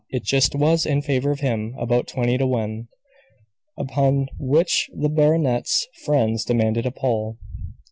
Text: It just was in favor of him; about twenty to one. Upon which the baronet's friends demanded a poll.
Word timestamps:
It 0.09 0.23
just 0.23 0.55
was 0.55 0.87
in 0.87 1.03
favor 1.03 1.29
of 1.29 1.41
him; 1.41 1.75
about 1.77 2.07
twenty 2.07 2.35
to 2.39 2.47
one. 2.47 2.87
Upon 3.77 4.29
which 4.39 4.89
the 4.95 5.09
baronet's 5.09 5.87
friends 6.03 6.43
demanded 6.43 6.87
a 6.87 6.91
poll. 6.91 7.37